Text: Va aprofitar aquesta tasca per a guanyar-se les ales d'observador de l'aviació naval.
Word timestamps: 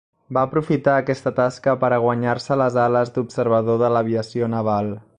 Va 0.35 0.43
aprofitar 0.47 0.95
aquesta 1.01 1.33
tasca 1.41 1.75
per 1.85 1.91
a 1.91 2.01
guanyar-se 2.05 2.59
les 2.65 2.81
ales 2.87 3.15
d'observador 3.19 3.81
de 3.85 3.95
l'aviació 3.97 4.53
naval. 4.57 4.93